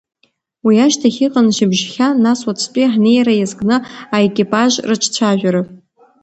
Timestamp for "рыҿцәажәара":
4.87-5.61